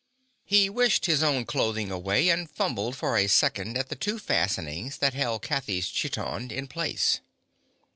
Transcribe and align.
He 0.45 0.67
wished 0.67 1.05
his 1.05 1.21
own 1.21 1.45
clothing 1.45 1.91
away, 1.91 2.29
and 2.29 2.49
fumbled 2.49 2.95
for 2.95 3.15
a 3.17 3.27
second 3.27 3.77
at 3.77 3.89
the 3.89 3.95
two 3.95 4.17
fastenings 4.17 4.97
that 4.97 5.13
held 5.13 5.43
Kathy's 5.43 5.89
chiton 5.89 6.49
in 6.49 6.65
place. 6.65 7.19